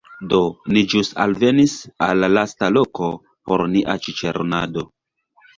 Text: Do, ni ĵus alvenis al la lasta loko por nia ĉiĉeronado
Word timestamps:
Do, 0.29 0.37
ni 0.77 0.81
ĵus 0.93 1.11
alvenis 1.25 1.75
al 2.07 2.25
la 2.25 2.31
lasta 2.37 2.71
loko 2.79 3.11
por 3.51 3.67
nia 3.75 3.99
ĉiĉeronado 4.07 4.89